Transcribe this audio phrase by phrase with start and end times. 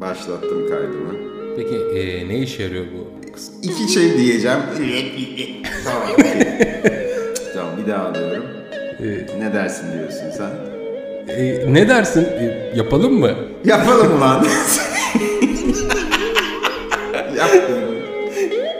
[0.00, 1.14] Başlattım kaydımı.
[1.56, 3.50] Peki e, ne işe yarıyor bu kız?
[3.62, 4.58] İki şey diyeceğim.
[5.84, 6.08] tamam.
[7.54, 8.44] tamam bir daha alıyorum.
[9.38, 10.50] ne dersin diyorsun sen?
[11.34, 12.24] E, ne dersin?
[12.24, 13.34] E, yapalım mı?
[13.64, 14.46] Yapalım ulan.
[17.38, 17.78] Yaptım.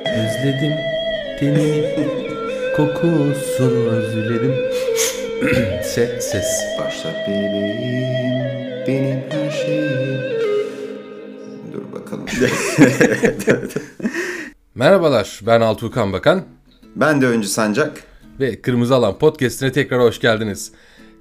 [0.06, 0.72] Özledim
[1.40, 1.84] tenini,
[2.76, 4.54] kokusunu özledim.
[5.82, 6.64] Se, ses.
[6.78, 8.44] Başlat bebeğim,
[8.86, 9.33] benim
[14.74, 16.44] Merhabalar, ben Altuğkan Bakan
[16.96, 18.04] ben de Öncü Sancak.
[18.40, 20.72] ve Kırmızı Alan Podcast'ine tekrar hoş geldiniz.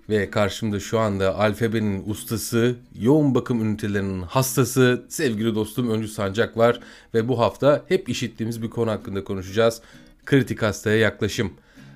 [0.09, 6.80] Ve karşımda şu anda alfabenin ustası, yoğun bakım ünitelerinin hastası, sevgili dostum Öncü Sancak var.
[7.13, 9.82] Ve bu hafta hep işittiğimiz bir konu hakkında konuşacağız.
[10.26, 11.54] Kritik hastaya yaklaşım.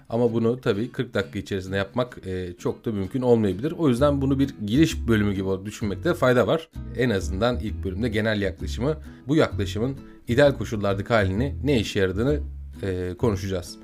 [0.09, 3.71] Ama bunu tabii 40 dakika içerisinde yapmak e, çok da mümkün olmayabilir.
[3.77, 6.70] O yüzden bunu bir giriş bölümü gibi düşünmekte fayda var.
[6.97, 8.97] En azından ilk bölümde genel yaklaşımı,
[9.27, 12.39] bu yaklaşımın ideal koşullardaki halini ne işe yaradığını
[12.83, 13.77] e, konuşacağız.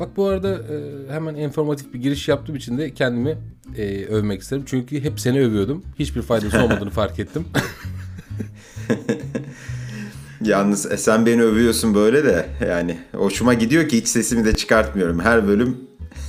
[0.00, 3.38] Bak bu arada e, hemen informatif bir giriş yaptığım için de kendimi
[3.76, 4.62] e, övmek isterim.
[4.66, 5.84] Çünkü hep seni övüyordum.
[5.98, 7.44] Hiçbir faydası olmadığını fark ettim.
[10.46, 15.20] Yalnız e, sen beni övüyorsun böyle de yani hoşuma gidiyor ki hiç sesimi de çıkartmıyorum.
[15.20, 15.76] Her bölüm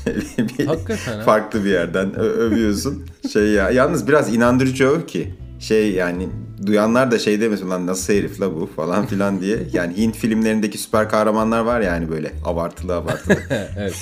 [0.37, 1.23] bir Hakikaten ha.
[1.23, 3.05] farklı bir yerden övüyorsun.
[3.33, 6.29] Şey ya yalnız biraz inandırıcı öv ki şey yani
[6.65, 9.57] duyanlar da şey demesin lan nasıl herif la bu falan filan diye.
[9.73, 13.35] Yani Hint filmlerindeki süper kahramanlar var yani böyle abartılı abartılı.
[13.77, 13.95] evet.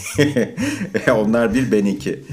[1.12, 2.24] Onlar bir ben iki.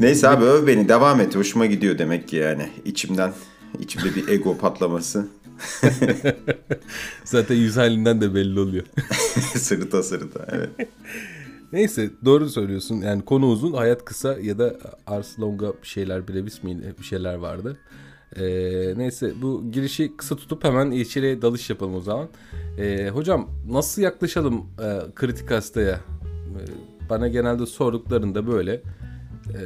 [0.00, 3.32] Neyse abi öv beni devam et hoşuma gidiyor demek ki yani içimden
[3.80, 5.26] içimde bir ego patlaması.
[7.24, 8.84] Zaten yüz halinden de belli oluyor.
[9.56, 10.88] sırıta sırıta evet.
[11.72, 12.96] Neyse doğru söylüyorsun.
[12.96, 14.76] Yani konu uzun, hayat kısa ya da
[15.06, 17.76] Ars Longa bir şeyler brevis mi bir şeyler vardı.
[18.36, 22.28] Ee, neyse bu girişi kısa tutup hemen içeriye dalış yapalım o zaman.
[22.78, 25.94] Ee, hocam nasıl yaklaşalım e, kritik hastaya?
[25.94, 29.60] Ee, bana genelde sorduklarında böyle e,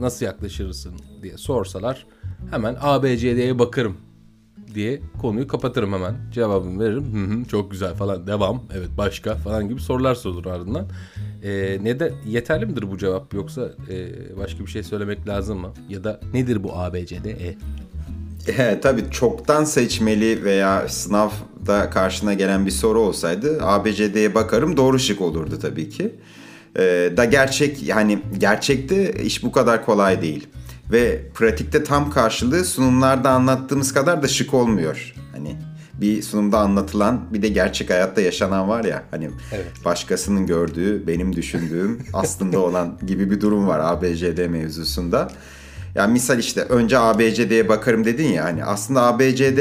[0.00, 2.06] nasıl yaklaşırsın diye sorsalar
[2.50, 3.96] hemen ABCD'ye bakarım
[4.76, 6.14] diye konuyu kapatırım hemen.
[6.32, 7.04] Cevabımı veririm.
[7.14, 8.26] Hı hı, çok güzel falan.
[8.26, 8.62] Devam.
[8.74, 10.86] Evet başka falan gibi sorular sorulur ardından.
[11.42, 15.72] Ee, ne de yeterli midir bu cevap yoksa e, başka bir şey söylemek lazım mı?
[15.88, 17.24] Ya da nedir bu ABCD?
[17.24, 17.56] E?
[18.52, 25.20] He, tabii çoktan seçmeli veya sınavda karşına gelen bir soru olsaydı ABCD'ye bakarım doğru şık
[25.20, 26.14] olurdu tabii ki.
[26.78, 30.46] Ee, da gerçek yani gerçekte iş bu kadar kolay değil.
[30.92, 35.14] Ve pratikte tam karşılığı sunumlarda anlattığımız kadar da şık olmuyor.
[35.32, 35.56] Hani
[36.00, 39.66] bir sunumda anlatılan bir de gerçek hayatta yaşanan var ya hani Evet.
[39.84, 45.28] başkasının gördüğü benim düşündüğüm aslında olan gibi bir durum var ABCD mevzusunda.
[45.94, 49.58] Yani misal işte önce ABCD'ye bakarım dedin ya hani aslında ABCD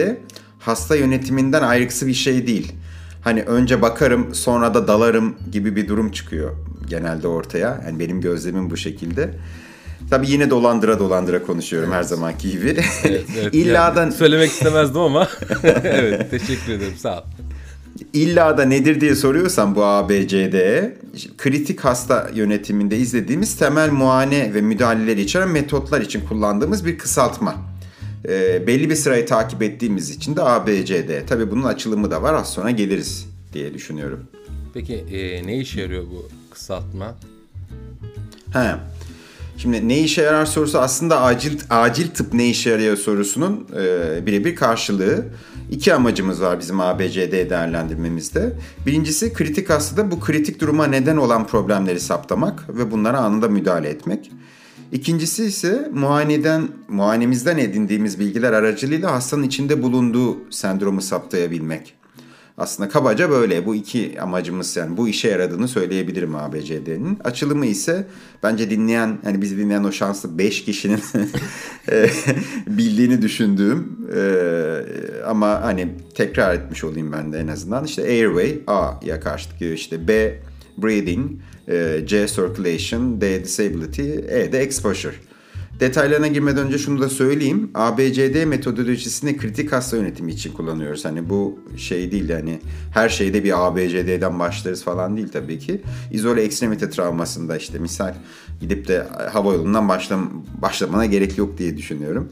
[0.59, 2.73] hasta yönetiminden ayrıksı bir şey değil.
[3.21, 6.51] Hani önce bakarım sonra da dalarım gibi bir durum çıkıyor
[6.87, 7.81] genelde ortaya.
[7.85, 9.33] Yani benim gözlemim bu şekilde.
[10.09, 12.77] Tabii yine dolandıra dolandıra konuşuyorum her zamanki gibi.
[13.03, 13.53] Evet, evet.
[13.53, 15.29] İlla Yani söylemek istemezdim ama
[15.83, 17.23] evet teşekkür ederim sağ ol.
[18.13, 20.97] İlla da nedir diye soruyorsan bu ABCD'ye
[21.37, 27.55] kritik hasta yönetiminde izlediğimiz temel muayene ve müdahaleleri içeren metotlar için kullandığımız bir kısaltma.
[28.29, 31.27] Ee, belli bir sırayı takip ettiğimiz için de ABCD.
[31.27, 34.27] Tabii bunun açılımı da var az sonra geliriz diye düşünüyorum.
[34.73, 37.15] Peki e, ne işe yarıyor bu kısaltma?
[38.53, 38.75] He.
[39.57, 44.55] Şimdi ne işe yarar sorusu aslında acil acil tıp ne işe yarıyor sorusunun e, birebir
[44.55, 45.25] karşılığı.
[45.71, 48.53] İki amacımız var bizim ABCD değerlendirmemizde.
[48.85, 54.31] Birincisi kritik hastada bu kritik duruma neden olan problemleri saptamak ve bunlara anında müdahale etmek.
[54.91, 61.95] İkincisi ise muayeneden, muayenemizden edindiğimiz bilgiler aracılığıyla hastanın içinde bulunduğu sendromu saptayabilmek.
[62.57, 67.19] Aslında kabaca böyle bu iki amacımız yani bu işe yaradığını söyleyebilirim ABCD'nin.
[67.23, 68.07] Açılımı ise
[68.43, 70.99] bence dinleyen hani bizi dinleyen o şanslı 5 kişinin
[71.91, 72.09] e,
[72.67, 74.21] bildiğini düşündüğüm e,
[75.25, 77.85] ama hani tekrar etmiş olayım ben de en azından.
[77.85, 80.39] İşte airway A'ya karşılık geliyor işte B
[80.77, 81.31] breathing,
[81.67, 85.15] e, C circulation, D disability, E de exposure.
[85.79, 87.71] Detaylarına girmeden önce şunu da söyleyeyim.
[87.73, 91.05] ABCD metodolojisini kritik hasta yönetimi için kullanıyoruz.
[91.05, 92.59] Hani bu şey değil yani
[92.93, 95.81] her şeyde bir ABCD'den başlarız falan değil tabii ki.
[96.11, 98.13] İzole ekstremite travmasında işte misal
[98.61, 102.29] gidip de hava yolundan başlam başlamana gerek yok diye düşünüyorum.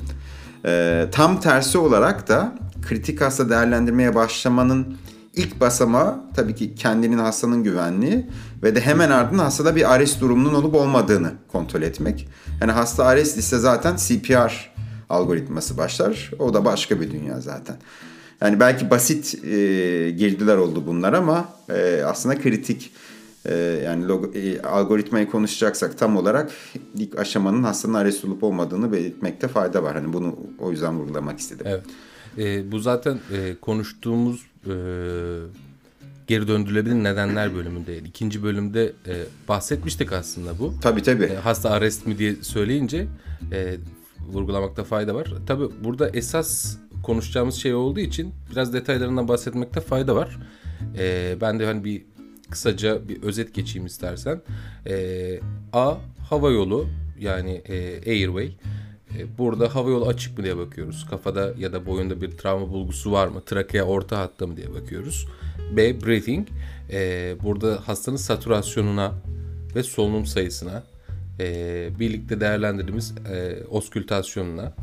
[0.66, 2.56] Ee, tam tersi olarak da
[2.88, 4.98] kritik hasta değerlendirmeye başlamanın
[5.34, 8.26] ilk basamağı tabii ki kendinin hastanın güvenliği
[8.64, 12.28] ve de hemen ardından hastada bir ARES durumunun olup olmadığını kontrol etmek.
[12.62, 14.74] Yani hasta ARES ise zaten CPR
[15.10, 16.32] algoritması başlar.
[16.40, 17.76] O da başka bir dünya zaten.
[18.42, 19.50] Yani belki basit e,
[20.12, 22.92] girdiler oldu bunlar ama e, aslında kritik
[23.46, 23.56] e,
[23.86, 26.52] yani logo, e, algoritmayı konuşacaksak tam olarak
[26.96, 29.96] ilk aşamanın hastanın ARES olup olmadığını belirtmekte fayda var.
[29.96, 31.66] Hani bunu o yüzden vurgulamak istedim.
[31.70, 31.84] Evet.
[32.38, 34.74] E, bu zaten e, konuştuğumuz e,
[36.28, 37.98] geri döndürülebilir nedenler bölümünde.
[37.98, 40.74] ikinci bölümde e, bahsetmiştik aslında bu.
[40.82, 41.24] Tabii tabii.
[41.24, 43.08] E, hasta arrest mi diye söyleyince
[43.52, 43.78] e,
[44.28, 45.34] vurgulamakta fayda var.
[45.48, 50.38] Tabii burada esas konuşacağımız şey olduğu için biraz detaylarından bahsetmekte fayda var.
[50.98, 52.02] E, ben de hani bir
[52.50, 54.42] kısaca bir özet geçeyim istersen.
[54.88, 55.40] E,
[55.74, 55.98] A
[56.30, 56.88] hava yolu
[57.20, 58.52] yani e, airway.
[59.18, 61.06] E, burada hava yolu açık mı diye bakıyoruz.
[61.10, 63.42] Kafada ya da boyunda bir travma bulgusu var mı?
[63.46, 65.28] Trakea orta hatta mı diye bakıyoruz.
[65.76, 66.02] B.
[66.02, 66.48] Breathing.
[66.92, 69.12] E, burada hastanın saturasyonuna
[69.76, 70.84] ve solunum sayısına
[71.40, 73.14] e, birlikte değerlendirdiğimiz
[73.70, 74.74] oskültasyonuna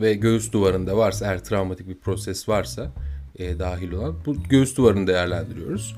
[0.00, 2.92] ve göğüs duvarında varsa eğer travmatik bir proses varsa
[3.38, 5.96] e, dahil olan bu göğüs duvarını değerlendiriyoruz.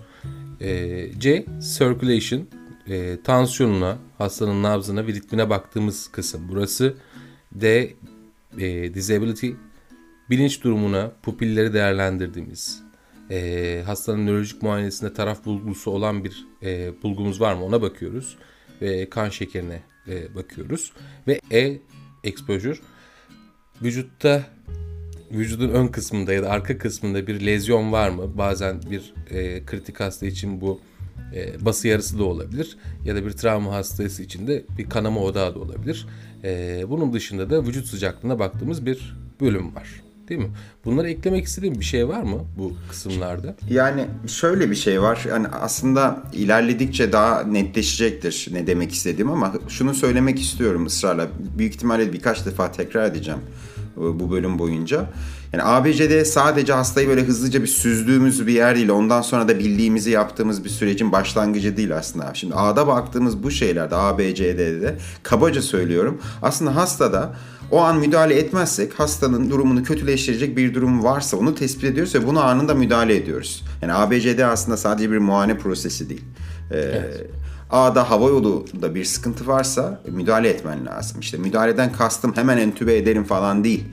[0.61, 1.47] E, C.
[1.79, 2.47] Circulation.
[2.89, 6.43] E, tansiyonuna, hastanın nabzına ve ritmine baktığımız kısım.
[6.49, 6.95] Burası
[7.55, 7.95] D.
[8.59, 9.51] E, disability.
[10.31, 12.83] Bilinç durumuna, pupilleri değerlendirdiğimiz
[13.31, 18.37] e, hastanın nörolojik muayenesinde taraf bulgusu olan bir e, bulgumuz var mı ona bakıyoruz.
[18.83, 20.93] Ve kan şekerine e, bakıyoruz.
[21.27, 21.79] Ve E
[22.25, 22.79] exposure
[23.83, 24.47] vücutta
[25.31, 28.39] vücudun ön kısmında ya da arka kısmında bir lezyon var mı?
[28.39, 30.81] Bazen bir e, kritik hasta için bu
[31.35, 35.55] e, bası yarısı da olabilir ya da bir travma hastası için de bir kanama odağı
[35.55, 36.07] da olabilir.
[36.45, 40.05] E, bunun dışında da vücut sıcaklığına baktığımız bir bölüm var.
[40.29, 40.51] Değil mi?
[40.85, 43.57] Bunları eklemek istediğim bir şey var mı bu kısımlarda?
[43.71, 45.25] Yani şöyle bir şey var.
[45.29, 51.29] Yani aslında ilerledikçe daha netleşecektir ne demek istediğim ama şunu söylemek istiyorum ısrarla.
[51.59, 53.41] Büyük ihtimalle birkaç defa tekrar edeceğim
[53.97, 55.11] bu bölüm boyunca.
[55.55, 58.89] Yani ABCD sadece hastayı böyle hızlıca bir süzdüğümüz bir yer değil.
[58.89, 62.35] Ondan sonra da bildiğimizi yaptığımız bir sürecin başlangıcı değil aslında.
[62.35, 66.21] Şimdi A'da baktığımız bu şeylerde ABCD'de kabaca söylüyorum.
[66.43, 67.33] Aslında hastada
[67.71, 72.41] o an müdahale etmezsek hastanın durumunu kötüleştirecek bir durum varsa onu tespit ediyoruz ve bunu
[72.45, 73.65] anında müdahale ediyoruz.
[73.83, 76.25] Yani ABCD aslında sadece bir muayene prosesi değil.
[76.71, 77.27] Ee, evet.
[77.71, 81.21] A'da hava yolunda bir sıkıntı varsa müdahale etmen lazım.
[81.21, 83.85] İşte müdahaleden kastım hemen entübe edelim falan değil.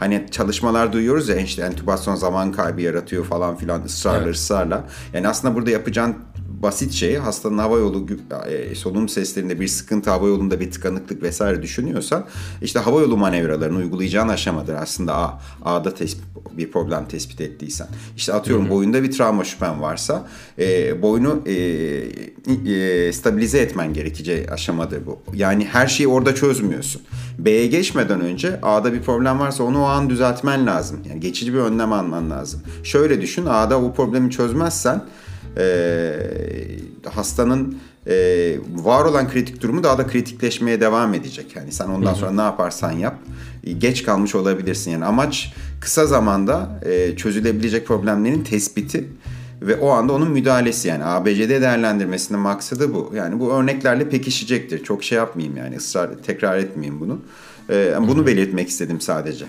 [0.00, 4.34] Hani çalışmalar duyuyoruz ya işte entübasyon zaman kaybı yaratıyor falan filan ısrarla evet.
[4.34, 4.84] ısrarla.
[5.12, 6.16] Yani aslında burada yapacağın
[6.62, 8.06] basit şey hastanın hava yolu
[8.48, 12.26] e, solunum seslerinde bir sıkıntı, hava yolunda bir tıkanıklık vesaire düşünüyorsan
[12.62, 17.88] işte hava yolu manevralarını uygulayacağın aşamadır aslında A, A'da tespit, bir problem tespit ettiysen.
[18.16, 18.72] İşte atıyorum hı hı.
[18.72, 20.28] boyunda bir travma şüphen varsa
[20.58, 21.52] e, boynu e,
[22.72, 25.18] e, stabilize etmen gerekeceği aşamadır bu.
[25.34, 27.02] Yani her şeyi orada çözmüyorsun.
[27.38, 31.00] B'ye geçmeden önce A'da bir problem varsa onu o an düzeltmen lazım.
[31.08, 32.60] Yani geçici bir önlem alman lazım.
[32.84, 35.04] Şöyle düşün A'da o problemi çözmezsen
[35.58, 36.12] e,
[37.10, 38.14] hastanın e,
[38.74, 41.56] var olan kritik durumu daha da kritikleşmeye devam edecek.
[41.56, 43.18] Yani sen ondan sonra ne yaparsan yap
[43.78, 44.90] geç kalmış olabilirsin.
[44.90, 49.08] Yani amaç kısa zamanda e, çözülebilecek problemlerin tespiti
[49.62, 53.12] ve o anda onun müdahalesi yani ABCD değerlendirmesinin maksadı bu.
[53.16, 54.84] Yani bu örneklerle pekişecektir.
[54.84, 57.18] Çok şey yapmayayım yani ısrar tekrar etmeyeyim bunu.
[57.70, 59.44] Ee, bunu belirtmek istedim sadece.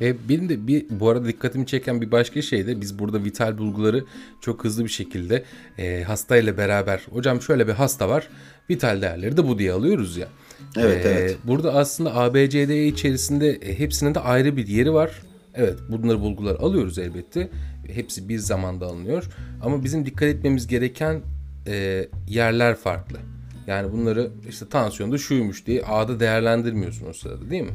[0.00, 3.58] E, benim de bir bu arada dikkatimi çeken bir başka şey de biz burada vital
[3.58, 4.04] bulguları
[4.40, 5.44] çok hızlı bir şekilde
[5.78, 8.28] e, hastayla beraber hocam şöyle bir hasta var
[8.70, 10.28] vital değerleri de bu diye alıyoruz ya.
[10.76, 11.36] Evet, e, evet.
[11.44, 15.22] Burada aslında ABCD içerisinde e, hepsinin de ayrı bir yeri var.
[15.54, 17.50] Evet bunları bulgular alıyoruz elbette.
[17.92, 19.24] Hepsi bir zamanda alınıyor.
[19.62, 21.22] Ama bizim dikkat etmemiz gereken
[21.66, 23.18] e, yerler farklı.
[23.66, 27.74] Yani bunları işte tansiyonda şuymuş diye A'da değerlendirmiyorsun o sırada değil mi?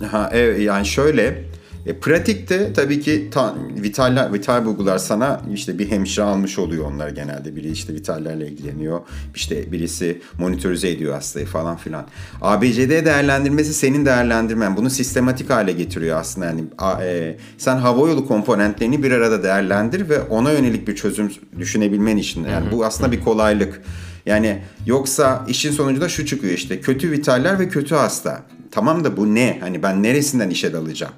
[0.00, 1.44] Ha, evet yani şöyle
[1.86, 7.08] e, pratikte tabii ki ta, vital, vital bulgular sana işte bir hemşire almış oluyor onlar
[7.08, 7.56] genelde.
[7.56, 9.00] Biri işte vitallerle ilgileniyor.
[9.34, 12.06] İşte birisi monitörize ediyor hastayı falan filan.
[12.42, 14.76] ABCD değerlendirmesi senin değerlendirmen.
[14.76, 16.46] Bunu sistematik hale getiriyor aslında.
[16.46, 16.64] Yani
[17.02, 22.44] e, sen havayolu komponentlerini bir arada değerlendir ve ona yönelik bir çözüm düşünebilmen için.
[22.44, 23.82] Yani bu aslında bir kolaylık.
[24.26, 28.42] Yani yoksa işin sonucunda şu çıkıyor işte kötü vitaller ve kötü hasta.
[28.74, 29.58] Tamam da bu ne?
[29.60, 31.12] Hani ben neresinden işe dalacağım?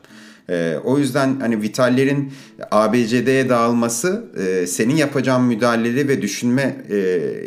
[0.49, 2.33] E, o yüzden hani vitallerin
[2.71, 6.97] ABCD'ye dağılması e, senin yapacağın müdahaleleri ve düşünme e,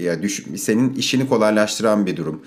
[0.02, 2.42] ya düş, senin işini kolaylaştıran bir durum.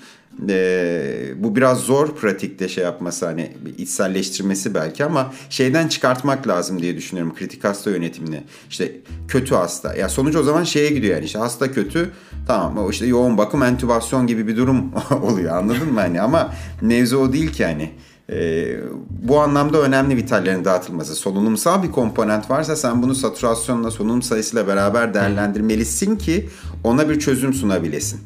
[0.49, 6.97] E, bu biraz zor pratikte şey yapması hani içselleştirmesi belki ama şeyden çıkartmak lazım diye
[6.97, 8.43] düşünüyorum kritik hasta yönetimini.
[8.69, 8.91] İşte
[9.27, 9.95] kötü hasta.
[9.95, 12.11] Ya sonuç o zaman şeye gidiyor yani işte hasta kötü
[12.47, 14.91] tamam o işte yoğun bakım entübasyon gibi bir durum
[15.23, 17.91] oluyor anladın mı hani ama mevzu o değil ki hani
[18.29, 18.65] E,
[19.09, 21.15] bu anlamda önemli vitallerin dağıtılması.
[21.15, 26.49] Solunumsal bir komponent varsa sen bunu saturasyonla, solunum sayısıyla beraber değerlendirmelisin ki
[26.83, 28.19] ona bir çözüm sunabilesin.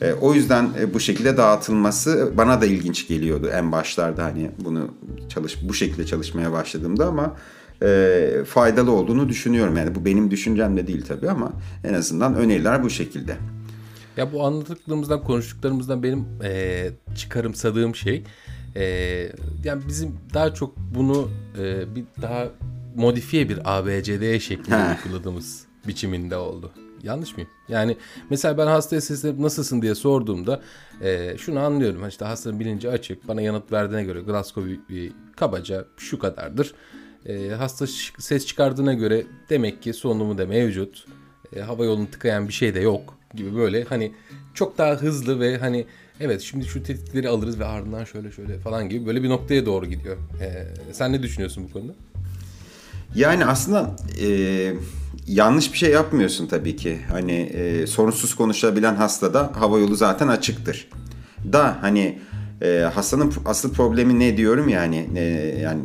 [0.00, 4.94] E, o yüzden e, bu şekilde dağıtılması bana da ilginç geliyordu en başlarda hani bunu
[5.28, 7.36] çalış bu şekilde çalışmaya başladığımda ama
[7.82, 9.76] e, faydalı olduğunu düşünüyorum.
[9.76, 11.52] Yani bu benim düşüncem de değil tabii ama
[11.84, 13.36] en azından öneriler bu şekilde.
[14.16, 18.24] Ya bu anlattıklarımızdan, konuştuklarımızdan benim e, çıkarımsadığım şey
[18.76, 18.84] e,
[19.64, 22.48] yani bizim daha çok bunu e, bir daha
[22.96, 26.72] modifiye bir ABCD şeklinde uyguladığımız biçiminde oldu.
[27.02, 27.50] Yanlış mıyım?
[27.68, 27.96] Yani
[28.30, 30.60] mesela ben hastaya seslenip nasılsın diye sorduğumda
[31.02, 32.08] e, şunu anlıyorum.
[32.08, 33.28] İşte hastanın bilinci açık.
[33.28, 36.74] Bana yanıt verdiğine göre Glasgow bir, kabaca şu kadardır.
[37.26, 37.86] E, hasta
[38.18, 41.06] ses çıkardığına göre demek ki solunumu da mevcut.
[41.56, 44.12] E, hava yolunu tıkayan bir şey de yok gibi böyle hani
[44.54, 45.86] çok daha hızlı ve hani
[46.20, 49.86] evet şimdi şu tetkikleri alırız ve ardından şöyle şöyle falan gibi böyle bir noktaya doğru
[49.86, 50.16] gidiyor.
[50.40, 51.92] E, sen ne düşünüyorsun bu konuda?
[53.14, 54.72] Yani aslında e,
[55.30, 56.98] yanlış bir şey yapmıyorsun tabii ki.
[57.10, 60.88] Hani e, sorunsuz konuşabilen hastada hava yolu zaten açıktır.
[61.52, 62.18] Da hani
[62.62, 65.22] e, hastanın asıl problemi ne diyorum yani e,
[65.62, 65.82] yani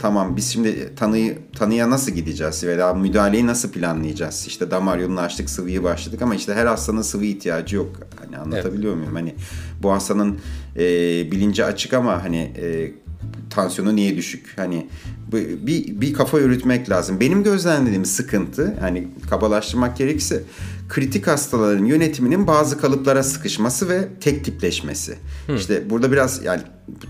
[0.00, 4.44] tamam biz şimdi tanıyı tanıya nasıl gideceğiz veya müdahaleyi nasıl planlayacağız?
[4.46, 7.92] İşte damar yolunu açtık, sıvıyı başladık ama işte her hastanın sıvı ihtiyacı yok.
[8.24, 9.08] Hani anlatabiliyor evet.
[9.08, 9.14] muyum?
[9.14, 9.34] Hani
[9.82, 10.38] bu hastanın
[10.76, 10.82] e,
[11.30, 12.92] bilinci açık ama hani e,
[13.56, 14.52] tansiyonu niye düşük?
[14.56, 14.86] Hani
[15.32, 17.20] bir, bir kafa yürütmek lazım.
[17.20, 20.42] Benim gözlemlediğim sıkıntı hani kabalaştırmak gerekirse
[20.88, 25.16] kritik hastaların yönetiminin bazı kalıplara sıkışması ve tek tipleşmesi.
[25.46, 25.56] Hmm.
[25.56, 26.62] İşte burada biraz yani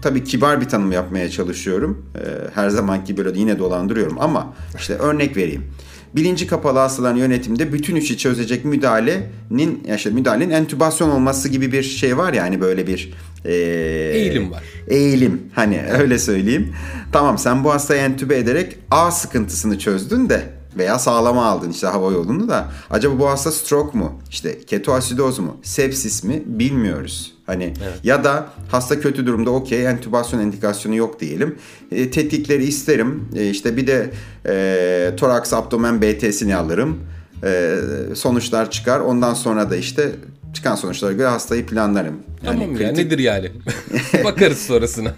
[0.02, 2.06] tabii kibar bir tanım yapmaya çalışıyorum.
[2.16, 2.20] Ee,
[2.54, 5.64] her zamanki böyle yine dolandırıyorum ama işte örnek vereyim.
[6.16, 12.16] Bilinci kapalı hastaların yönetiminde bütün işi çözecek müdahalenin işte müdahalenin entübasyon olması gibi bir şey
[12.16, 13.12] var yani böyle bir
[13.46, 13.54] e,
[14.14, 14.62] eğilim var.
[14.88, 16.74] Eğilim hani öyle söyleyeyim.
[17.12, 20.42] Tamam sen bu hastayı entübe ederek A sıkıntısını çözdün de
[20.78, 25.56] veya sağlama aldın işte hava yolunu da acaba bu hasta stroke mu işte ketoasidoz mu
[25.62, 27.32] sepsis mi bilmiyoruz.
[27.46, 28.00] Hani evet.
[28.04, 31.58] ya da hasta kötü durumda okey entübasyon indikasyonu yok diyelim.
[31.92, 33.28] E, tetkikleri isterim.
[33.36, 34.10] E, işte bir de
[34.46, 36.98] e, toraks abdomen BT'sini alırım.
[37.44, 37.76] E,
[38.14, 39.00] sonuçlar çıkar.
[39.00, 40.12] Ondan sonra da işte
[40.56, 42.14] çıkan sonuçlara göre hastayı planlarım.
[42.44, 42.86] Yani tamam kritik...
[42.86, 43.50] ya nedir yani?
[44.24, 45.14] Bakarız sonrasına.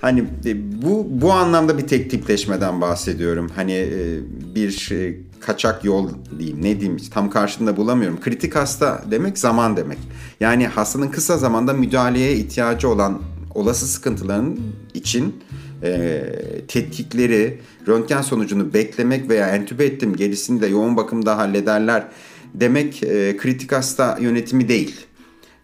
[0.00, 3.50] Hani e, bu bu anlamda bir tek tipleşmeden bahsediyorum.
[3.56, 4.18] Hani e,
[4.54, 8.20] bir e, kaçak yol diyeyim ne diyeyim tam karşında bulamıyorum.
[8.20, 9.98] Kritik hasta demek zaman demek.
[10.40, 13.22] Yani hastanın kısa zamanda müdahaleye ihtiyacı olan
[13.54, 14.60] olası sıkıntıların
[14.94, 15.42] için
[15.82, 16.22] e,
[16.68, 22.04] tetkikleri, röntgen sonucunu beklemek veya entübe ettim gerisini de yoğun bakımda hallederler
[22.54, 25.06] demek e, kritik hasta yönetimi değil.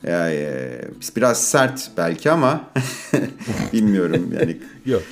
[0.07, 0.81] Yani, e,
[1.17, 2.71] biraz sert belki ama
[3.73, 4.57] bilmiyorum yani.
[4.87, 5.03] Yok.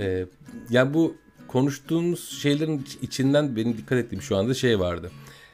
[0.00, 0.26] Ee,
[0.70, 1.16] yani bu
[1.48, 5.10] konuştuğumuz şeylerin içinden benim dikkat ettiğim şu anda şey vardı.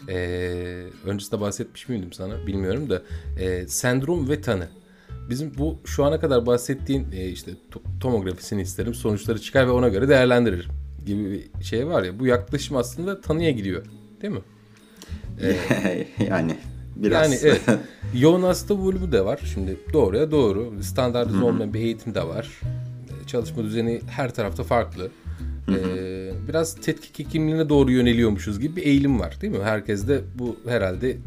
[0.09, 3.03] Ee, öncesinde bahsetmiş miydim sana bilmiyorum da
[3.41, 4.69] e, sendrom ve tanı.
[5.31, 7.51] Bizim bu şu ana kadar bahsettiğin e, işte
[8.01, 10.71] tomografisini isterim sonuçları çıkar ve ona göre değerlendiririm
[11.07, 13.87] gibi bir şey var ya bu yaklaşım aslında tanıya gidiyor
[14.23, 14.43] değil mi?
[15.43, 16.57] Ee, yani
[16.97, 17.33] biraz.
[17.33, 17.79] Yani evet.
[18.15, 19.41] Yoğun hasta bölümü de var.
[19.55, 20.83] Şimdi doğruya doğru.
[20.83, 22.61] Standartize olmayan bir eğitim de var.
[23.27, 25.11] Çalışma düzeni her tarafta farklı.
[25.69, 29.63] Ee, biraz tetkik hekimliğine doğru yöneliyormuşuz gibi bir eğilim var değil mi?
[29.63, 31.19] Herkes de bu herhalde e,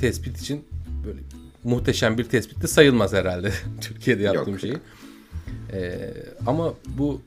[0.00, 0.64] tespit için
[1.06, 1.18] böyle
[1.64, 3.50] muhteşem bir tespit de sayılmaz herhalde
[3.80, 4.60] Türkiye'de yaptığım Yok.
[4.60, 4.76] şeyi.
[5.72, 6.12] Ee,
[6.46, 7.20] ama bu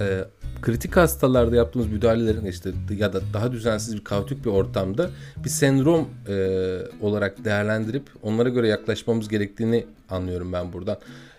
[0.00, 0.24] e,
[0.62, 5.10] kritik hastalarda yaptığımız müdahalelerin işte ya da daha düzensiz bir kaotik bir ortamda
[5.44, 10.98] bir sendrom e, olarak değerlendirip onlara göre yaklaşmamız gerektiğini anlıyorum ben buradan.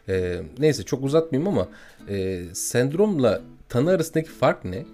[0.10, 1.68] E, neyse çok uzatmayayım ama
[2.10, 4.86] e, sendromla tanı arasındaki fark ne?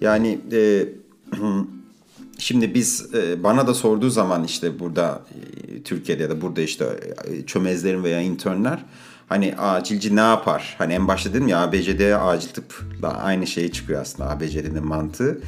[0.00, 0.88] Yani e,
[2.38, 5.22] şimdi biz e, bana da sorduğu zaman işte burada
[5.68, 6.86] e, Türkiye'de ya da burada işte
[7.24, 8.84] e, çömezlerin veya internler
[9.28, 10.74] hani acilci ne yapar?
[10.78, 15.38] Hani en başta dedim ya ABCD acil tıpla aynı şey çıkıyor aslında ABCD'nin mantığı.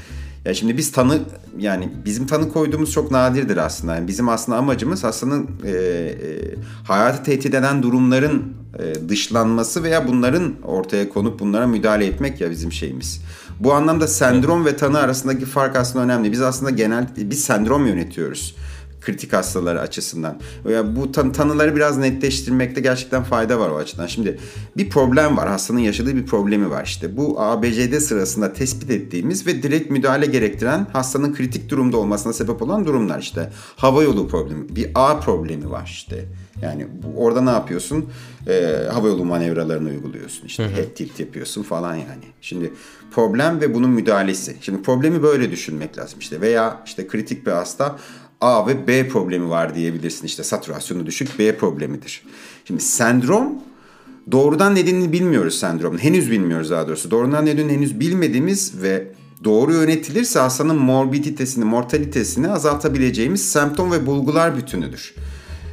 [0.44, 1.20] Ya şimdi biz tanı
[1.58, 3.94] yani bizim tanı koyduğumuz çok nadirdir aslında.
[3.94, 6.14] Yani bizim aslında amacımız hastanın e, e,
[6.86, 8.42] hayatı tehdit eden durumların
[8.78, 13.22] e, dışlanması veya bunların ortaya konup bunlara müdahale etmek ya bizim şeyimiz.
[13.60, 16.32] Bu anlamda sendrom ve tanı arasındaki fark aslında önemli.
[16.32, 18.54] Biz aslında genel biz sendrom yönetiyoruz
[19.04, 20.40] kritik hastaları açısından.
[20.70, 24.06] Ya bu tan- tanıları biraz netleştirmekte gerçekten fayda var o açıdan.
[24.06, 24.38] Şimdi
[24.76, 25.48] bir problem var.
[25.48, 27.16] Hastanın yaşadığı bir problemi var işte.
[27.16, 32.86] Bu ABCD sırasında tespit ettiğimiz ve direkt müdahale gerektiren hastanın kritik durumda olmasına sebep olan
[32.86, 33.52] durumlar işte.
[33.76, 36.24] Hava yolu problemi, bir A problemi var işte.
[36.62, 38.04] Yani orada ne yapıyorsun?
[38.48, 40.46] Ee, hava yolu manevralarını uyguluyorsun.
[40.46, 42.24] İşte head tilt yapıyorsun falan yani.
[42.40, 42.72] Şimdi
[43.14, 44.56] problem ve bunun müdahalesi.
[44.60, 46.40] Şimdi problemi böyle düşünmek lazım işte.
[46.40, 47.96] Veya işte kritik bir hasta
[48.44, 50.26] A ve B problemi var diyebilirsin.
[50.26, 52.22] İşte satürasyonu düşük B problemidir.
[52.64, 53.52] Şimdi sendrom
[54.32, 55.98] doğrudan nedenini bilmiyoruz sendromun.
[55.98, 57.10] Henüz bilmiyoruz daha doğrusu.
[57.10, 59.06] Doğrudan nedenini henüz bilmediğimiz ve
[59.44, 65.14] doğru yönetilirse hastanın morbiditesini, mortalitesini azaltabileceğimiz semptom ve bulgular bütünüdür.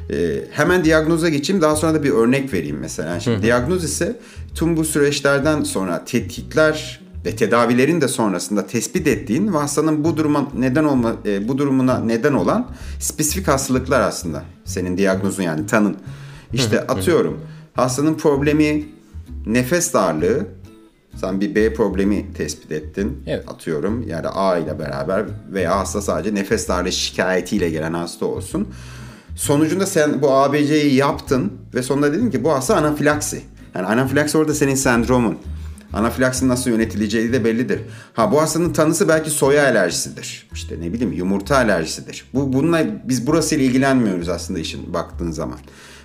[0.09, 3.19] Ee, hemen diagnoza geçeyim daha sonra da bir örnek vereyim mesela.
[3.19, 4.19] Şimdi diagnoz ise
[4.55, 10.47] tüm bu süreçlerden sonra tetkikler ve tedavilerin de sonrasında tespit ettiğin ve hastanın bu duruma
[10.57, 14.43] neden olma e, bu durumuna neden olan spesifik hastalıklar aslında.
[14.65, 15.97] Senin diagnozun yani tanın.
[16.53, 17.39] İşte atıyorum
[17.73, 18.85] hastanın problemi
[19.45, 20.45] nefes darlığı.
[21.15, 23.23] Sen bir B problemi tespit ettin.
[23.27, 23.43] Evet.
[23.47, 28.67] Atıyorum yani A ile beraber veya hasta sadece nefes darlığı şikayetiyle gelen hasta olsun.
[29.35, 33.41] Sonucunda sen bu ABC'yi yaptın ve sonunda dedin ki bu hasta anafilaksi.
[33.75, 35.37] Yani anafilaksi orada senin sendromun.
[35.93, 37.81] Anafilaksinin nasıl yönetileceği de bellidir.
[38.13, 40.47] Ha bu hastanın tanısı belki soya alerjisidir.
[40.53, 42.25] İşte ne bileyim yumurta alerjisidir.
[42.33, 45.59] Bu bununla biz burasıyla ilgilenmiyoruz aslında işin baktığın zaman.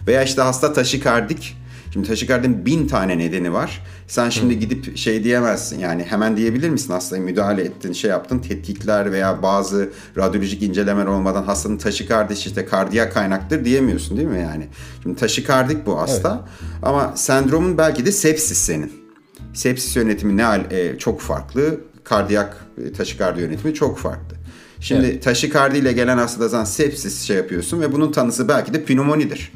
[0.07, 1.57] Veya işte hasta taşikardik.
[1.93, 3.83] Şimdi taşikardinin bin tane nedeni var.
[4.09, 9.13] Sen şimdi gidip şey diyemezsin yani hemen diyebilir misin hastaya müdahale ettin şey yaptın tetkikler
[9.13, 14.67] veya bazı radyolojik incelemeler olmadan hastanın taşikardi işte kardiyak kaynaktır diyemiyorsun değil mi yani?
[15.03, 16.49] Şimdi taşikardik bu hasta
[16.83, 19.06] ama sendromun belki de sepsis senin.
[19.55, 21.81] Sepsis yönetimi ne e, çok farklı.
[22.05, 24.37] Kardiyak e, taşikardi yönetimi çok farklı.
[24.81, 25.23] Şimdi Evet.
[25.23, 29.53] taşikardi ile gelen hastada sen sepsis şey yapıyorsun ve bunun tanısı belki de pnömonidir.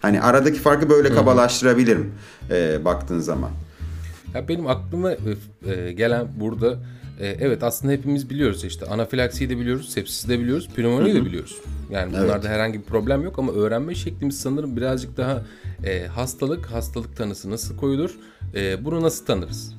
[0.00, 2.12] Hani aradaki farkı böyle kabalaştırabilirim
[2.50, 3.50] e, baktığın zaman.
[4.34, 5.18] Ya benim aklıma e,
[5.66, 6.78] e, gelen burada
[7.20, 8.86] e, evet aslında hepimiz biliyoruz işte.
[8.86, 11.58] Anafilaksiyi de biliyoruz, sepsisi de biliyoruz, pnömoniyi de biliyoruz.
[11.90, 15.42] Yani bunlarda herhangi bir problem yok ama öğrenme şeklimiz sanırım birazcık daha
[15.84, 18.18] e, hastalık, hastalık tanısı nasıl koyulur,
[18.54, 19.74] e, bunu nasıl tanırız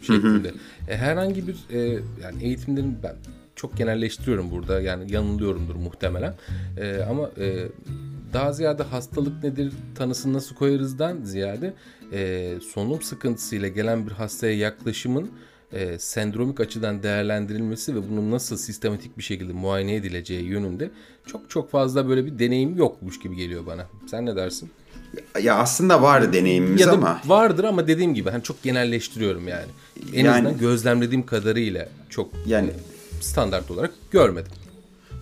[0.00, 0.52] şeklinde.
[0.88, 1.78] E, herhangi bir e,
[2.22, 3.14] yani eğitimlerin ben
[3.56, 4.80] çok genelleştiriyorum burada.
[4.80, 6.34] Yani yanılıyorumdur muhtemelen.
[6.76, 7.68] E, ama e,
[8.32, 11.74] daha ziyade hastalık nedir tanısını nasıl koyarızdan ziyade
[12.12, 15.30] e, solunum sıkıntısıyla gelen bir hastaya yaklaşımın
[15.72, 20.90] e, sendromik açıdan değerlendirilmesi ve bunun nasıl sistematik bir şekilde muayene edileceği yönünde
[21.26, 23.86] çok çok fazla böyle bir deneyim yokmuş gibi geliyor bana.
[24.10, 24.70] Sen ne dersin?
[25.42, 29.66] Ya aslında var deneyimimiz Ya da ama vardır ama dediğim gibi hani çok genelleştiriyorum yani.
[30.12, 32.70] En Yani- azından gözlemlediğim kadarıyla çok yani
[33.20, 34.52] standart olarak görmedim.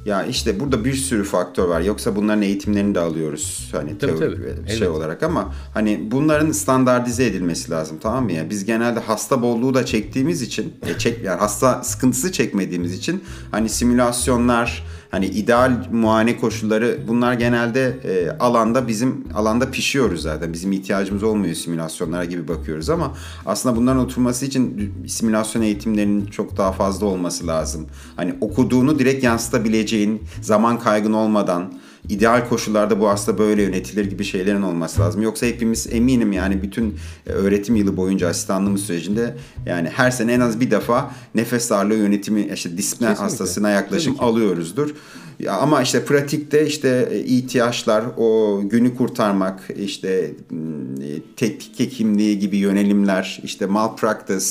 [0.04, 1.80] Ya işte burada bir sürü faktör var.
[1.80, 4.68] Yoksa bunların eğitimlerini de alıyoruz hani Tabii, teorik tabii.
[4.68, 4.88] şey Evet.
[4.88, 8.50] olarak ama hani bunların standartize edilmesi lazım tamam mı ya?
[8.50, 13.68] Biz genelde hasta bolluğu da çektiğimiz için, e, çek yani hasta sıkıntısı çekmediğimiz için hani
[13.68, 20.52] simülasyonlar Hani ideal muayene koşulları bunlar genelde e, alanda bizim alanda pişiyoruz zaten.
[20.52, 23.14] Bizim ihtiyacımız olmuyor simülasyonlara gibi bakıyoruz ama
[23.46, 27.86] aslında bunların oturması için simülasyon eğitimlerinin çok daha fazla olması lazım.
[28.16, 31.72] Hani okuduğunu direkt yansıtabileceğin, zaman kaygın olmadan
[32.08, 35.22] ideal koşullarda bu hasta böyle yönetilir gibi şeylerin olması lazım.
[35.22, 39.36] Yoksa hepimiz eminim yani bütün e, öğretim yılı boyunca asistanlığımız sürecinde
[39.66, 43.14] yani her sene en az bir defa nefes darlığı yönetimi işte Kesinlikle.
[43.14, 44.94] hastasına yaklaşım alıyoruzdur.
[45.38, 52.56] Ya ama işte pratikte işte e, ihtiyaçlar, o günü kurtarmak, işte e, tetkik hekimliği gibi
[52.56, 54.46] yönelimler, işte malpractice,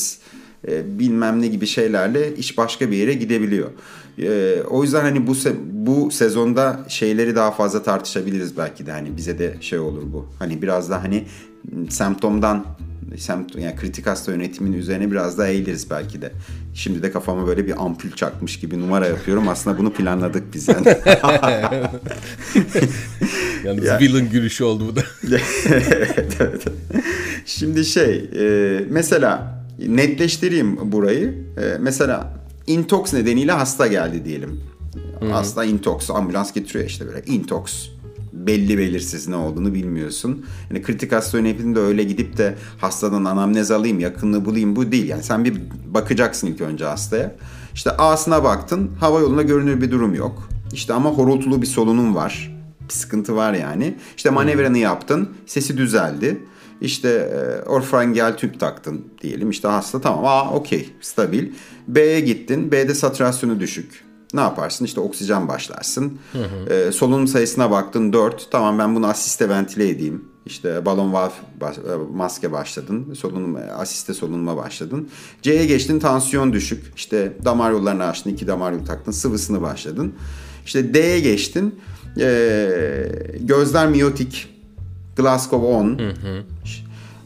[0.68, 3.70] e, bilmem ne gibi şeylerle iş başka bir yere gidebiliyor.
[4.22, 9.18] E, o yüzden hani bu se- bu sezonda şeyleri daha fazla tartışabiliriz belki de hani
[9.18, 10.26] bize de şey olur bu.
[10.40, 11.24] Hani biraz da hani
[11.90, 12.66] semptomdan
[13.18, 16.32] semptom yani kritik hasta yönetiminin üzerine biraz daha eğiliriz belki de.
[16.74, 19.48] Şimdi de kafama böyle bir ampul çakmış gibi numara yapıyorum.
[19.48, 20.86] Aslında bunu planladık biz yani.
[23.66, 24.00] Yalnız Ya.
[24.00, 25.02] villain gülüşü oldu bu da.
[25.70, 26.64] evet, evet.
[27.46, 31.28] Şimdi şey e, mesela netleştireyim burayı.
[31.58, 32.34] E, mesela
[32.68, 34.60] intox nedeniyle hasta geldi diyelim.
[35.32, 37.90] Hasta intox ambulans getiriyor işte böyle intox
[38.34, 40.46] belli belirsiz ne olduğunu bilmiyorsun.
[40.70, 45.10] Yani kritik hasta yönetiminde öyle gidip de hastadan anamnez alayım, yakınlığı bulayım bu değil.
[45.10, 45.54] Yani sen bir
[45.88, 47.36] bakacaksın ilk önce hastaya.
[47.74, 50.50] İşte A'sına baktın, hava yolunda görünür bir durum yok.
[50.74, 52.58] İşte ama horultulu bir solunum var.
[52.90, 53.96] Bir sıkıntı var yani.
[54.18, 56.40] İşte manevranı yaptın, sesi düzeldi.
[56.82, 59.50] İşte e, orfaryngel tüp taktın diyelim.
[59.50, 61.52] İşte hasta tamam, aa okey, stabil.
[61.88, 64.04] B'ye gittin, B'de satürasyonu düşük.
[64.34, 64.86] Ne yaparsın?
[64.86, 66.20] İşte oksijen başlarsın.
[66.70, 68.52] E, solunum sayısına baktın 4.
[68.52, 70.26] Tamam ben bunu asiste ventile edeyim.
[70.46, 71.34] İşte balon valve
[72.14, 73.14] maske başladın.
[73.14, 75.10] Solunum e, asiste solunuma başladın.
[75.42, 76.94] C'ye geçtin tansiyon düşük.
[76.96, 78.30] İşte damar yollarını açtın.
[78.30, 79.12] iki damar yolu taktın.
[79.12, 80.14] Sıvısını başladın.
[80.66, 81.80] İşte D'ye geçtin.
[82.20, 82.70] E,
[83.40, 84.50] gözler miyotik.
[85.16, 86.00] Glasgow 10.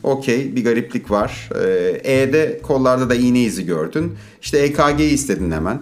[0.03, 1.49] Okey bir gariplik var.
[1.55, 4.13] Ee, E'de kollarda da iğne izi gördün.
[4.41, 5.81] İşte EKG'yi istedin hemen.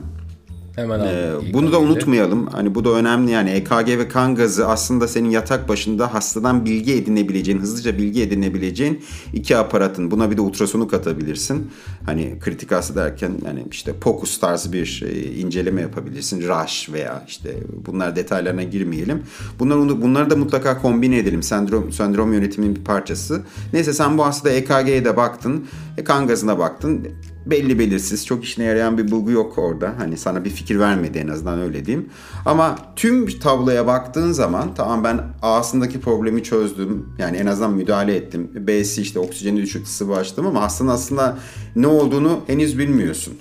[0.76, 2.48] Hemen Ee, bunu da unutmayalım.
[2.48, 6.94] Hani bu da önemli yani EKG ve kan gazı aslında senin yatak başında hastadan bilgi
[6.94, 9.04] edinebileceğin, hızlıca bilgi edinebileceğin
[9.34, 10.12] iki aparatın.
[10.12, 11.72] Buna bir de ultrasonu katabilirsin.
[12.06, 16.48] Hani kritik hasta derken yani işte POCUS tarzı bir e, inceleme yapabilirsin.
[16.48, 17.56] RAŞ veya işte
[17.86, 19.24] bunlar detaylarına girmeyelim.
[19.60, 21.44] Bunları, bunları da mutlaka kombine edelim.
[21.44, 23.42] Sendrom, sendrom yönetiminin bir parçası.
[23.74, 25.66] Neyse sen bu hastada EKG'ye de baktın.
[26.02, 27.08] E, kan gazına baktın
[27.46, 29.94] belli belirsiz çok işine yarayan bir bulgu yok orada.
[29.98, 32.10] Hani sana bir fikir vermedi en azından öyle diyeyim.
[32.46, 37.10] Ama tüm tabloya baktığın zaman tamam ben A'sındaki problemi çözdüm.
[37.18, 38.52] Yani en azından müdahale ettim.
[38.56, 41.38] B'si işte oksijeni düşük sıvı açtım ama hastanın aslında
[41.76, 43.34] ne olduğunu henüz bilmiyorsun.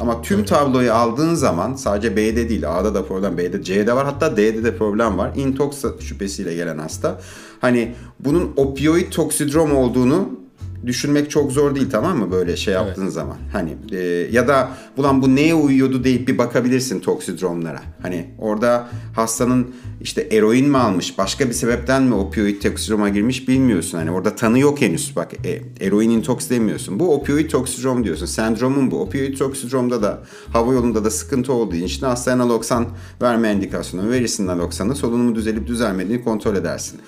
[0.00, 4.36] Ama tüm tabloyu aldığın zaman sadece B'de değil A'da da problem B'de C'de var hatta
[4.36, 5.32] D'de de problem var.
[5.36, 7.20] Intox şüphesiyle gelen hasta.
[7.60, 10.43] Hani bunun opioid toksidrom olduğunu
[10.86, 13.36] düşünmek çok zor değil tamam mı böyle şey yaptığın zaman.
[13.52, 13.98] Hani e,
[14.32, 17.82] ya da bulan bu neye uyuyordu deyip bir bakabilirsin toksidromlara.
[18.02, 23.98] Hani orada hastanın işte eroin mi almış başka bir sebepten mi opioid toksidroma girmiş bilmiyorsun.
[23.98, 27.00] Hani orada tanı yok henüz bak e, eroin intoks demiyorsun.
[27.00, 28.26] Bu opioid toksidrom diyorsun.
[28.26, 29.00] Sendromun bu.
[29.00, 32.86] Opioid toksidromda da hava yolunda da sıkıntı olduğu için hastaya naloksan
[33.22, 37.00] verme indikasyonu verirsin naloksanı solunumu düzelip düzelmediğini kontrol edersin.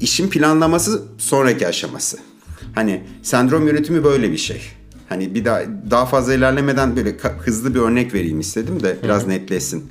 [0.00, 2.31] İşin planlaması sonraki aşaması.
[2.74, 4.60] Hani sendrom yönetimi böyle bir şey.
[5.08, 9.90] Hani bir daha daha fazla ilerlemeden böyle hızlı bir örnek vereyim istedim de biraz netleşsin.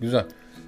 [0.00, 0.26] Güzel.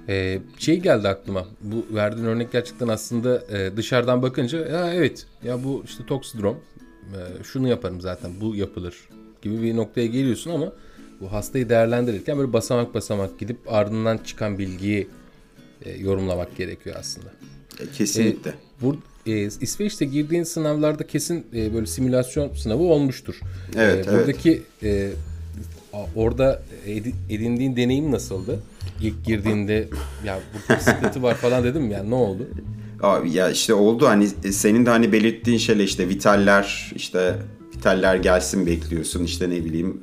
[0.09, 1.45] Ee, şey geldi aklıma.
[1.61, 6.57] Bu verdiğin örnek gerçekten aslında e, dışarıdan bakınca ya evet ya bu işte toksidrom
[7.13, 8.95] e, şunu yaparım zaten bu yapılır
[9.41, 10.73] gibi bir noktaya geliyorsun ama
[11.21, 15.07] bu hastayı değerlendirirken böyle basamak basamak gidip ardından çıkan bilgiyi
[15.85, 17.29] e, yorumlamak gerekiyor aslında.
[17.79, 18.53] E, Kesinlikle.
[18.81, 18.95] Bur
[19.31, 23.35] e, İsveç'te girdiğin sınavlarda kesin e, böyle simülasyon sınavı olmuştur.
[23.77, 25.09] Evet, E, buradaki e,
[25.93, 28.59] a- orada edi- edindiğin deneyim nasıldı?
[29.01, 29.87] İlk girdiğinde
[30.25, 30.39] ya
[30.69, 31.91] bir sıkıntı var falan dedim?
[31.91, 32.47] Yani ne oldu?
[33.03, 37.35] Abi ya işte oldu hani senin de hani belirttiğin şeyle işte vitaller işte
[37.75, 40.01] vitaller gelsin bekliyorsun işte ne bileyim.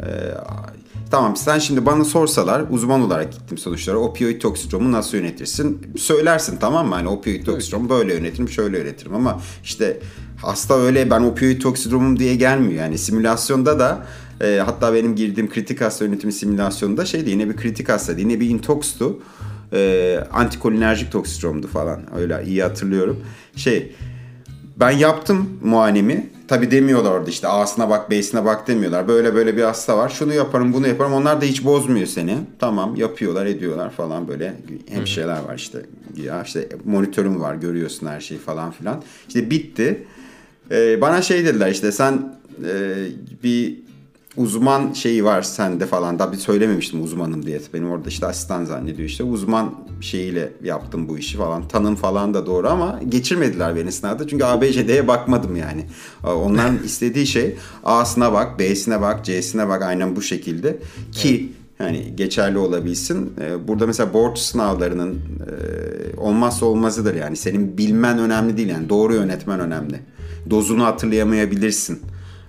[1.10, 5.92] Tamam sen şimdi bana sorsalar uzman olarak gittim sonuçlara opioid toksidromu nasıl yönetirsin?
[5.98, 6.94] Söylersin tamam mı?
[6.94, 10.00] Hani opioid toksidromu böyle yönetirim şöyle yönetirim ama işte
[10.42, 12.82] hasta öyle ben opioid toksidromum diye gelmiyor.
[12.82, 14.06] Yani simülasyonda da
[14.40, 18.48] e, hatta benim girdiğim kritik hasta yönetimi simülasyonunda şeydi yine bir kritik hastaydı yine bir
[18.48, 19.22] intokstu
[19.72, 22.00] e, antikolinerjik toksidromdu falan.
[22.16, 23.20] Öyle iyi hatırlıyorum.
[23.56, 23.92] Şey
[24.76, 26.35] ben yaptım muayenemi.
[26.48, 29.08] Tabi demiyorlar orada işte A'sına bak B'sine bak demiyorlar.
[29.08, 30.08] Böyle böyle bir hasta var.
[30.08, 31.12] Şunu yaparım bunu yaparım.
[31.12, 32.38] Onlar da hiç bozmuyor seni.
[32.58, 34.54] Tamam yapıyorlar ediyorlar falan böyle.
[34.88, 35.78] Hemşireler var işte.
[36.16, 39.02] Ya işte monitörüm var görüyorsun her şeyi falan filan.
[39.28, 40.06] İşte bitti.
[40.70, 42.94] Ee, bana şey dediler işte sen e,
[43.42, 43.85] bir
[44.36, 46.18] uzman şeyi var sende falan.
[46.18, 47.60] Daha bir söylememiştim uzmanım diye.
[47.74, 49.24] Benim orada işte asistan zannediyor işte.
[49.24, 51.68] Uzman şeyiyle yaptım bu işi falan.
[51.68, 54.28] Tanım falan da doğru ama geçirmediler beni sınavda.
[54.28, 55.86] Çünkü ABCD'ye bakmadım yani.
[56.24, 60.78] Onların istediği şey A'sına bak, B'sine bak, C'sine bak aynen bu şekilde.
[61.12, 63.32] Ki yani geçerli olabilsin.
[63.40, 67.36] Ee, Burada mesela board sınavlarının e, olmazsa olmazıdır yani.
[67.36, 68.88] Senin bilmen önemli değil yani.
[68.88, 70.00] Doğru yönetmen önemli.
[70.50, 72.00] Dozunu hatırlayamayabilirsin.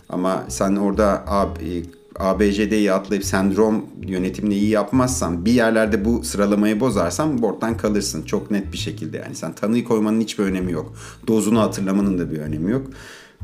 [0.09, 1.83] Ama sen orada A, e,
[2.19, 8.23] ABCD'yi atlayıp sendrom yönetimini iyi yapmazsan bir yerlerde bu sıralamayı bozarsan board'dan kalırsın.
[8.23, 9.35] Çok net bir şekilde yani.
[9.35, 10.93] Sen tanıyı koymanın hiçbir önemi yok.
[11.27, 12.87] Dozunu hatırlamanın da bir önemi yok.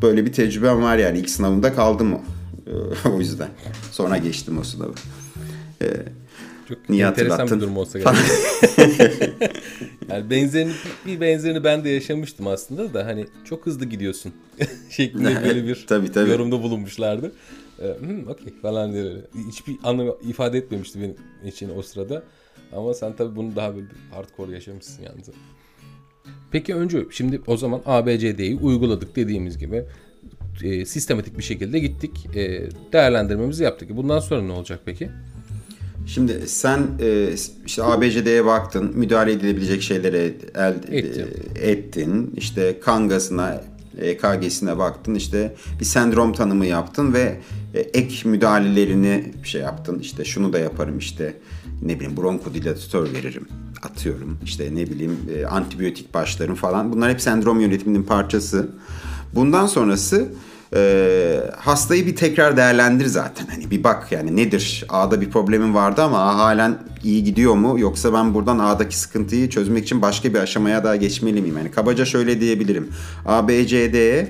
[0.01, 1.19] Böyle bir tecrübem var yani.
[1.19, 2.21] ilk sınavında kaldım o.
[3.09, 3.49] o yüzden.
[3.91, 4.93] Sonra geçtim o sınavı.
[6.69, 8.13] Çok Niye enteresan bir durum olsa gerek.
[10.09, 10.71] yani benzerini
[11.05, 14.33] bir benzerini ben de yaşamıştım aslında da hani çok hızlı gidiyorsun
[14.89, 16.29] şeklinde böyle bir Tabii, tabii.
[16.29, 17.31] yorumda bulunmuşlardı.
[17.81, 19.11] Ee, hmm, okey falan diye.
[19.49, 21.15] Hiçbir anlam ifade etmemişti benim
[21.49, 22.23] için o sırada.
[22.75, 25.29] Ama sen tabii bunu daha böyle bir hardcore yaşamışsın yalnız.
[26.51, 29.85] Peki önce şimdi o zaman ABCD'yi uyguladık dediğimiz gibi
[30.63, 32.35] e, sistematik bir şekilde gittik.
[32.35, 33.89] E, değerlendirmemizi yaptık.
[33.97, 35.09] Bundan sonra ne olacak peki?
[36.07, 37.29] Şimdi sen e,
[37.65, 41.27] işte ABCD'ye baktın, müdahale edilebilecek şeylere el, Ettim.
[41.55, 42.33] e, ettin.
[42.37, 43.61] İşte kan gazına
[44.01, 47.39] EKG'sine baktın işte bir sendrom tanımı yaptın ve
[47.73, 49.99] e, ek müdahalelerini şey yaptın.
[49.99, 51.37] İşte şunu da yaparım işte
[51.81, 53.47] ne bileyim bronkodilatör veririm
[53.83, 54.37] atıyorum.
[54.43, 56.91] İşte ne bileyim e, antibiyotik başlarım falan.
[56.91, 58.69] Bunlar hep sendrom yönetiminin parçası.
[59.35, 60.27] Bundan sonrası
[60.75, 63.47] e, hastayı bir tekrar değerlendir zaten.
[63.47, 64.85] Hani bir bak yani nedir?
[64.89, 67.79] A'da bir problemim vardı ama A halen iyi gidiyor mu?
[67.79, 71.57] Yoksa ben buradan A'daki sıkıntıyı çözmek için başka bir aşamaya daha geçmeli miyim?
[71.57, 72.89] Yani kabaca şöyle diyebilirim.
[73.25, 74.27] A, B, C, D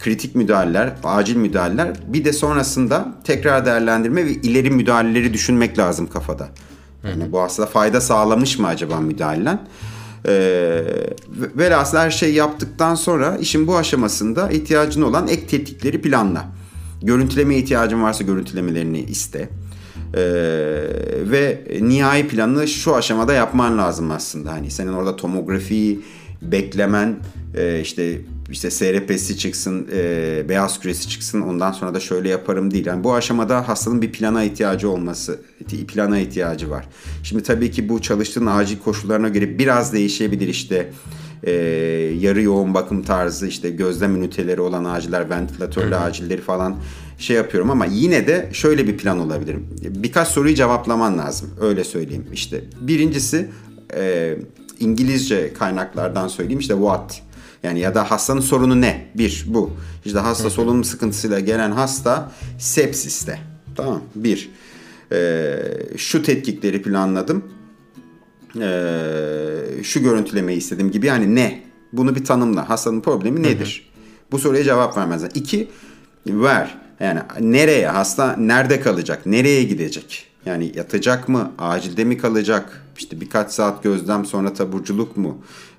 [0.00, 6.48] kritik müdahaleler, acil müdahaleler bir de sonrasında tekrar değerlendirme ve ileri müdahaleleri düşünmek lazım kafada.
[7.04, 9.60] Yani bu hasta fayda sağlamış mı acaba müdahalen?
[10.26, 10.82] Ee,
[11.56, 16.44] velhasıl her şeyi yaptıktan sonra işin bu aşamasında ihtiyacın olan ek tetkikleri planla.
[17.02, 19.48] Görüntüleme ihtiyacın varsa görüntülemelerini iste.
[20.14, 20.20] Ee,
[21.30, 24.52] ve nihai planını şu aşamada yapman lazım aslında.
[24.52, 26.00] Hani senin orada tomografi
[26.42, 27.16] beklemen,
[27.54, 32.86] e, işte işte SRP'si çıksın, e, beyaz küresi çıksın ondan sonra da şöyle yaparım değil.
[32.86, 35.40] Yani bu aşamada hastanın bir plana ihtiyacı olması,
[35.88, 36.88] plana ihtiyacı var.
[37.22, 40.90] Şimdi tabii ki bu çalıştığın acil koşullarına göre biraz değişebilir işte
[41.42, 41.52] e,
[42.20, 46.00] yarı yoğun bakım tarzı işte gözlem üniteleri olan aciller, ventilatörlü Hı-hı.
[46.00, 46.76] acilleri falan
[47.18, 49.56] şey yapıyorum ama yine de şöyle bir plan olabilir.
[49.82, 51.50] Birkaç soruyu cevaplaman lazım.
[51.60, 52.26] Öyle söyleyeyim.
[52.32, 53.48] İşte birincisi
[53.96, 54.36] e,
[54.80, 57.25] İngilizce kaynaklardan söyleyeyim işte what
[57.62, 59.06] yani ya da hastanın sorunu ne?
[59.14, 59.70] Bir bu.
[60.04, 63.38] İşte hasta solunum sıkıntısıyla gelen hasta sepsiste.
[63.76, 64.02] Tamam.
[64.14, 64.50] Bir.
[65.12, 65.58] Ee,
[65.96, 67.44] şu tetkikleri planladım.
[68.60, 71.06] Ee, şu görüntülemeyi istedim gibi.
[71.06, 71.62] Yani ne?
[71.92, 72.68] Bunu bir tanımla.
[72.68, 73.84] Hastanın problemi nedir?
[73.86, 74.30] Hı hı.
[74.32, 75.30] Bu soruya cevap vermezler.
[75.34, 75.68] İki,
[76.26, 76.78] ver.
[77.00, 77.88] Yani nereye?
[77.88, 79.26] Hasta nerede kalacak?
[79.26, 80.26] Nereye gidecek?
[80.46, 81.52] Yani yatacak mı?
[81.58, 82.82] Acilde mi kalacak?
[82.98, 85.38] İşte birkaç saat gözlem sonra taburculuk mu?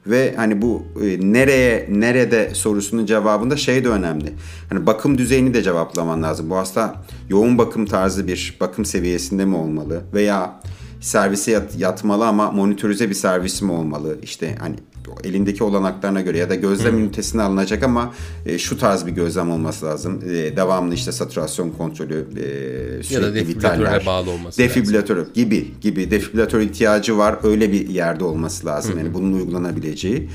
[0.09, 4.33] Ve hani bu e, nereye nerede sorusunun cevabında şey de önemli.
[4.69, 6.49] Hani bakım düzeyini de cevaplaman lazım.
[6.49, 10.59] Bu hasta yoğun bakım tarzı bir bakım seviyesinde mi olmalı veya
[11.01, 14.17] servise yat, yatmalı ama monitörize bir servis mi olmalı?
[14.23, 14.75] İşte hani
[15.23, 16.99] elindeki olanaklarına göre ya da gözlem hmm.
[16.99, 18.13] ünitesine alınacak ama
[18.45, 20.21] e, şu tarz bir gözlem olması lazım.
[20.25, 25.33] E, devamlı işte saturasyon kontrolü, e, sürekli ya da defibrilatöre bağlı olması defibrilatör lazım.
[25.33, 27.37] gibi gibi defibrilatör ihtiyacı var.
[27.43, 28.91] Öyle bir yerde olması lazım.
[28.91, 28.99] Hmm.
[28.99, 30.29] Yani bunun uygulanabileceği.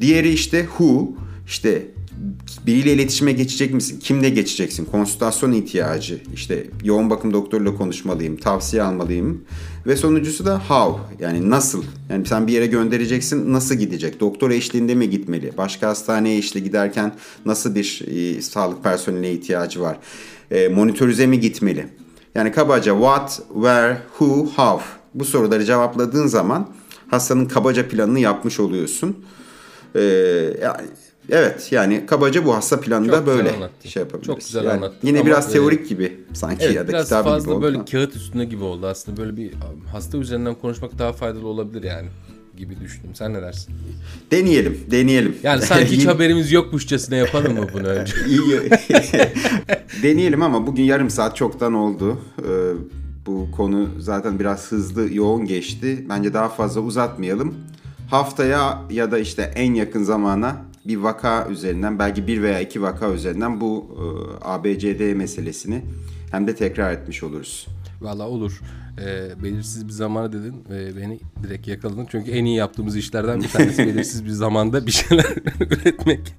[0.00, 1.08] Diğeri işte who
[1.46, 1.82] işte
[2.66, 4.00] biriyle iletişime geçecek misin?
[4.00, 4.84] Kimle geçeceksin?
[4.84, 6.20] Konsültasyon ihtiyacı.
[6.34, 9.44] İşte yoğun bakım doktoruyla konuşmalıyım, tavsiye almalıyım.
[9.86, 11.24] Ve sonuncusu da how.
[11.24, 11.84] Yani nasıl?
[12.10, 14.20] Yani sen bir yere göndereceksin, nasıl gidecek?
[14.20, 15.52] Doktor eşliğinde mi gitmeli?
[15.58, 17.12] Başka hastaneye işte giderken
[17.46, 19.98] nasıl bir e, sağlık personeline ihtiyacı var?
[20.50, 21.86] E, monitörize mi gitmeli?
[22.34, 24.84] Yani kabaca what, where, who, how.
[25.14, 26.68] Bu soruları cevapladığın zaman
[27.08, 29.16] hastanın kabaca planını yapmış oluyorsun.
[29.96, 30.00] Ee,
[30.62, 30.76] yani
[31.30, 34.26] Evet yani kabaca bu hasta planında Çok böyle şey yapabiliriz.
[34.26, 35.08] Çok güzel yani anlattın.
[35.08, 37.62] Yine biraz teorik e, gibi sanki evet, ya da biraz kitabı fazla gibi oldu.
[37.62, 39.16] böyle kağıt üstünde gibi oldu aslında.
[39.20, 39.52] Böyle bir
[39.92, 42.08] hasta üzerinden konuşmak daha faydalı olabilir yani
[42.56, 43.10] gibi düşündüm.
[43.14, 43.74] Sen ne dersin?
[44.30, 45.36] Deneyelim, deneyelim.
[45.42, 48.14] Yani sanki hiç haberimiz yokmuşçasına yapalım mı bunu önce?
[50.02, 52.20] deneyelim ama bugün yarım saat çoktan oldu.
[52.38, 52.72] Ee,
[53.26, 56.06] bu konu zaten biraz hızlı, yoğun geçti.
[56.08, 57.54] Bence daha fazla uzatmayalım.
[58.10, 63.12] Haftaya ya da işte en yakın zamana bir vaka üzerinden belki bir veya iki vaka
[63.12, 64.04] üzerinden bu e,
[64.44, 65.82] ABCD meselesini
[66.30, 67.66] hem de tekrar etmiş oluruz.
[68.00, 68.60] Valla olur.
[69.00, 72.06] E, belirsiz bir zamana dedin ve beni direkt yakaladın.
[72.10, 75.24] Çünkü en iyi yaptığımız işlerden bir tanesi belirsiz bir zamanda bir şeyler
[75.60, 76.34] üretmek.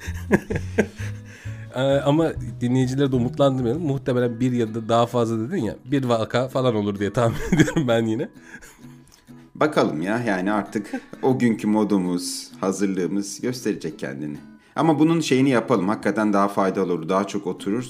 [1.76, 2.32] e, ama
[2.62, 3.82] dinleyicileri de umutlandırmayalım.
[3.86, 7.88] Muhtemelen bir ya da daha fazla dedin ya bir vaka falan olur diye tahmin ediyorum
[7.88, 8.30] ben yine.
[9.56, 10.92] Bakalım ya yani artık
[11.22, 14.38] o günkü modumuz, hazırlığımız gösterecek kendini.
[14.76, 15.90] Ama bunun şeyini yapalım.
[15.90, 17.10] Hakikaten daha faydalı olur.
[17.10, 17.86] Daha çok oturur.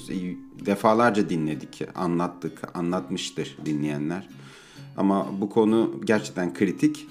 [0.65, 4.29] Defalarca dinledik, anlattık, anlatmıştır dinleyenler.
[4.97, 7.07] Ama bu konu gerçekten kritik.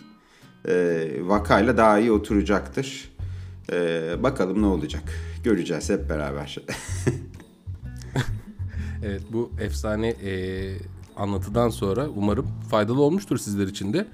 [0.68, 3.12] E, vakayla daha iyi oturacaktır.
[3.72, 5.02] E, bakalım ne olacak.
[5.44, 6.58] Göreceğiz hep beraber.
[9.04, 10.72] evet bu efsane e,
[11.16, 14.06] anlatıdan sonra umarım faydalı olmuştur sizler için de.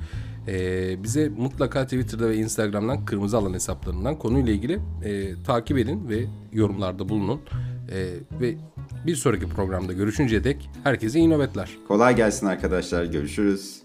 [0.51, 6.25] E, bize mutlaka Twitter'da ve Instagram'dan kırmızı alan hesaplarından konuyla ilgili e, takip edin ve
[6.53, 7.41] yorumlarda bulunun.
[7.93, 7.99] E,
[8.41, 8.55] ve
[9.07, 11.71] bir sonraki programda görüşünceye dek herkese iyi nöbetler.
[11.89, 13.05] Kolay gelsin arkadaşlar.
[13.05, 13.83] Görüşürüz.